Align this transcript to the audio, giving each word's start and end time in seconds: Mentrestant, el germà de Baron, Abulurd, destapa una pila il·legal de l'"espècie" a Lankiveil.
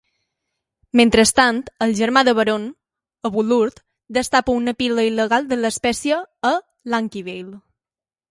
Mentrestant, 0.99 1.59
el 1.85 1.91
germà 1.99 2.23
de 2.29 2.33
Baron, 2.39 2.63
Abulurd, 3.29 3.77
destapa 4.19 4.55
una 4.61 4.75
pila 4.81 5.05
il·legal 5.11 5.45
de 5.51 5.59
l'"espècie" 5.61 6.17
a 6.53 6.55
Lankiveil. 6.95 7.55